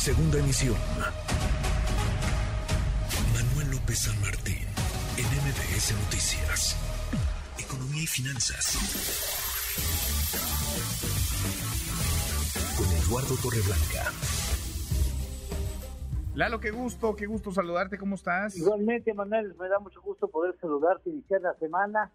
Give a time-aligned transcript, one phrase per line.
[0.00, 0.76] Segunda emisión.
[3.34, 4.66] Manuel López San Martín,
[5.18, 6.74] en MBS Noticias.
[7.62, 8.78] Economía y finanzas.
[12.78, 14.10] Con Eduardo Torreblanca.
[16.34, 18.56] Lalo, qué gusto, qué gusto saludarte, ¿cómo estás?
[18.56, 22.10] Igualmente, Manuel, me da mucho gusto poder saludarte, iniciar la semana.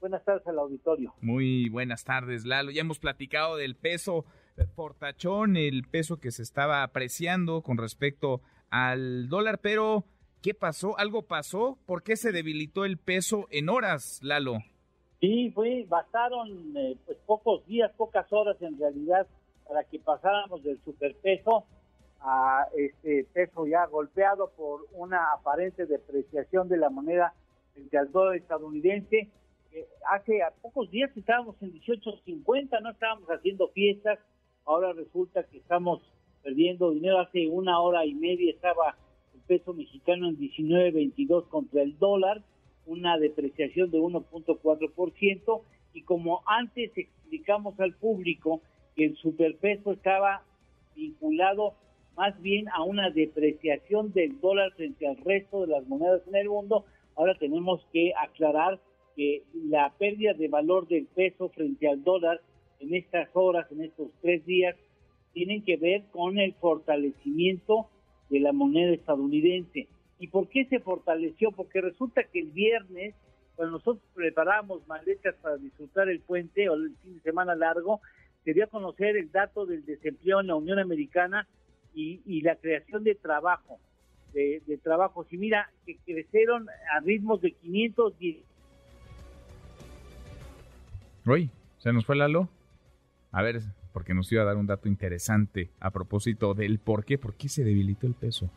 [0.00, 1.14] Buenas tardes al auditorio.
[1.22, 2.70] Muy buenas tardes, Lalo.
[2.72, 4.26] Ya hemos platicado del peso
[4.74, 8.40] portachón, el peso que se estaba apreciando con respecto
[8.70, 10.04] al dólar, pero
[10.42, 10.98] ¿qué pasó?
[10.98, 11.78] ¿Algo pasó?
[11.86, 14.58] ¿Por qué se debilitó el peso en horas, Lalo?
[15.20, 19.26] Sí, fue, bastaron eh, pues pocos días, pocas horas en realidad
[19.68, 21.64] para que pasáramos del superpeso
[22.20, 27.34] a este peso ya golpeado por una aparente depreciación de la moneda
[27.72, 29.28] frente al dólar estadounidense.
[30.10, 34.18] hace pocos días estábamos en 18.50, no estábamos haciendo fiestas,
[34.64, 36.00] ahora resulta que estamos
[36.42, 37.20] perdiendo dinero.
[37.20, 38.96] Hace una hora y media estaba
[39.34, 42.42] el peso mexicano en 19.22 contra el dólar,
[42.86, 45.62] una depreciación de 1.4%,
[45.94, 48.60] y como antes explicamos al público
[48.96, 50.42] que el superpeso estaba
[50.94, 51.74] vinculado
[52.16, 56.48] más bien a una depreciación del dólar frente al resto de las monedas en el
[56.48, 56.84] mundo.
[57.16, 58.80] Ahora tenemos que aclarar
[59.16, 62.40] que la pérdida de valor del peso frente al dólar
[62.82, 64.76] en estas horas, en estos tres días,
[65.32, 67.88] tienen que ver con el fortalecimiento
[68.28, 69.88] de la moneda estadounidense.
[70.18, 71.52] ¿Y por qué se fortaleció?
[71.52, 73.14] Porque resulta que el viernes,
[73.56, 78.00] cuando nosotros preparamos maletas para disfrutar el puente o el fin de semana largo,
[78.44, 81.46] se dio a conocer el dato del desempleo en la Unión Americana
[81.94, 83.78] y, la creación de trabajo,
[84.32, 85.26] de, de trabajos.
[85.30, 88.38] Y mira, que crecieron a ritmos de 510.
[91.26, 92.48] Uy, ¿se nos fue Lalo?
[93.32, 97.18] A ver, porque nos iba a dar un dato interesante a propósito del por qué,
[97.18, 98.50] por qué se debilitó el peso,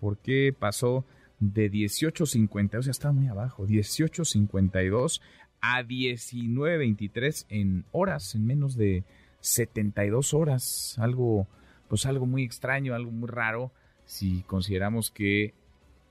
[0.00, 1.04] por qué pasó
[1.38, 5.20] de 18.50, o sea, estaba muy abajo, 18.52
[5.60, 9.04] a 19.23 en horas, en menos de
[9.40, 11.46] 72 horas, algo
[11.88, 13.70] pues algo muy extraño, algo muy raro,
[14.06, 15.54] si consideramos que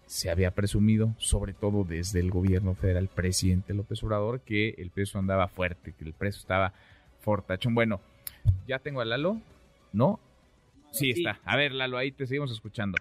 [0.06, 5.18] se había presumido, sobre todo desde el gobierno federal, presidente López Obrador, que el peso
[5.18, 6.74] andaba fuerte, que el peso estaba
[7.24, 7.74] fortachón.
[7.74, 8.02] Bueno,
[8.68, 9.38] ya tengo a Lalo,
[9.92, 10.20] ¿no?
[10.92, 11.40] Sí, está.
[11.44, 12.98] A ver, Lalo, ahí te seguimos escuchando.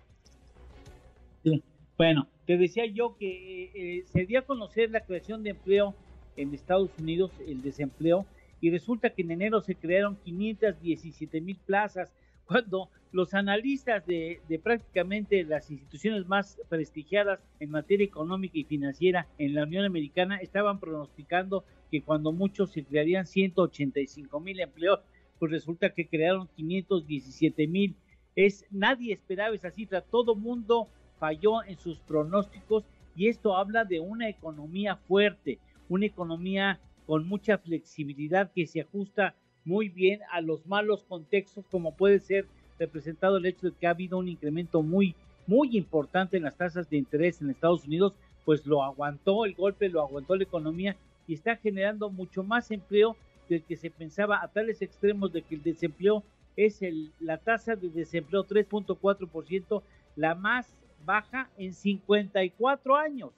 [1.43, 1.63] Sí.
[1.99, 5.95] Bueno, te decía yo que eh, se dio a conocer la creación de empleo
[6.37, 8.25] en Estados Unidos, el desempleo,
[8.61, 12.15] y resulta que en enero se crearon 517 mil plazas,
[12.47, 19.55] cuando los analistas de, prácticamente las instituciones más prestigiadas en materia económica y financiera en
[19.55, 25.01] la Unión Americana estaban pronosticando que cuando muchos se crearían 185 mil empleos,
[25.39, 27.95] pues resulta que crearon 517 mil.
[28.35, 30.89] Es, nadie esperaba esa cifra, todo mundo
[31.19, 35.59] falló en sus pronósticos y esto habla de una economía fuerte,
[35.91, 39.35] una economía con mucha flexibilidad que se ajusta
[39.67, 42.47] muy bien a los malos contextos como puede ser
[42.79, 45.15] representado el hecho de que ha habido un incremento muy
[45.47, 48.15] muy importante en las tasas de interés en Estados Unidos,
[48.45, 53.17] pues lo aguantó el golpe, lo aguantó la economía y está generando mucho más empleo
[53.49, 56.25] del que se pensaba a tales extremos de que el desempleo
[56.57, 59.83] es el, la tasa de desempleo 3.4%,
[60.17, 60.75] la más
[61.05, 63.31] baja en 54 años.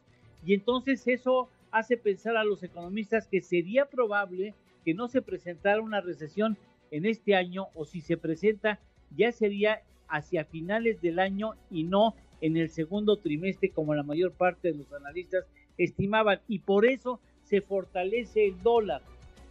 [0.44, 5.80] Y entonces eso hace pensar a los economistas que sería probable que no se presentara
[5.80, 6.56] una recesión
[6.90, 8.78] en este año o si se presenta
[9.16, 14.32] ya sería hacia finales del año y no en el segundo trimestre como la mayor
[14.32, 15.46] parte de los analistas
[15.78, 19.03] estimaban y por eso se fortalece el dólar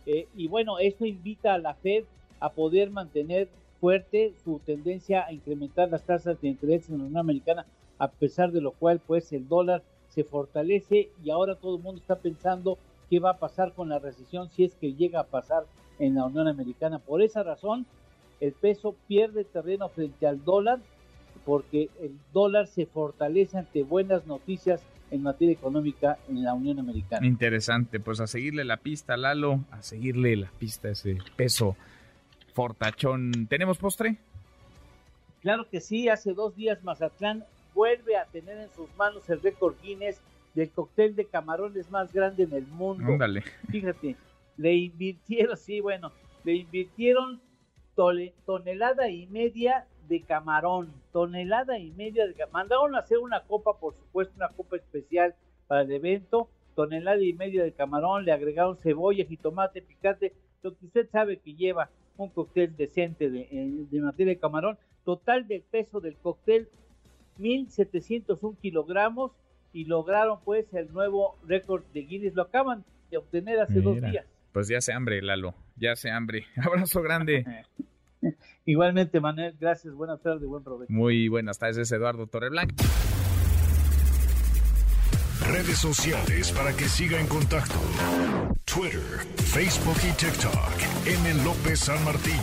[0.05, 2.03] eh, y bueno esto invita a la Fed
[2.39, 3.47] a poder mantener
[3.79, 7.65] fuerte su tendencia a incrementar las tasas de interés en la Unión Americana
[7.99, 11.99] a pesar de lo cual pues el dólar se fortalece y ahora todo el mundo
[11.99, 12.77] está pensando
[13.09, 15.65] qué va a pasar con la recesión si es que llega a pasar
[15.99, 16.99] en la Unión Americana.
[16.99, 17.85] Por esa razón,
[18.39, 20.79] el peso pierde terreno frente al dólar
[21.45, 24.81] porque el dólar se fortalece ante buenas noticias
[25.11, 27.25] en materia económica en la Unión Americana.
[27.25, 31.75] Interesante, pues a seguirle la pista, Lalo, a seguirle la pista ese peso
[32.53, 33.47] fortachón.
[33.47, 34.17] ¿Tenemos postre?
[35.41, 37.43] Claro que sí, hace dos días Mazatlán
[37.73, 40.21] vuelve a tener en sus manos el récord Guinness
[40.55, 43.03] del cóctel de camarones más grande en el mundo.
[43.05, 43.43] Ándale.
[43.69, 44.15] Fíjate,
[44.57, 46.11] le invirtieron, sí, bueno,
[46.43, 47.41] le invirtieron
[48.45, 52.53] tonelada y media de camarón, tonelada y media de camarón.
[52.53, 55.35] Mandaron a hacer una copa, por supuesto, una copa especial
[55.67, 60.85] para el evento, tonelada y media de camarón, le agregaron cebolla, jitomate, picante, lo que
[60.85, 63.47] usted sabe que lleva un cóctel decente de,
[63.89, 66.67] de materia de camarón, total del peso del cóctel
[67.39, 69.31] 1.701 kilogramos
[69.71, 72.35] y lograron pues el nuevo récord de Guinness.
[72.35, 74.25] Lo acaban de obtener hace dos días.
[74.51, 76.45] Pues ya se hambre, Lalo, ya se hambre.
[76.63, 77.43] Abrazo grande.
[78.65, 79.93] Igualmente, Manuel, gracias.
[79.93, 80.91] Buenas tardes, buen provecho.
[80.91, 82.75] Muy buenas tardes, Eduardo Torreblanca.
[85.47, 87.75] Redes sociales para que siga en contacto:
[88.65, 89.01] Twitter,
[89.35, 90.53] Facebook y TikTok.
[91.05, 91.43] M.
[91.43, 92.39] López San Martín.